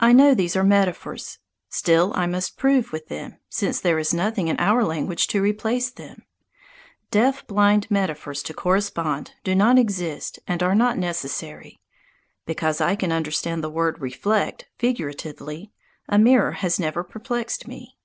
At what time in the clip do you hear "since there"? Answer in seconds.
3.50-3.98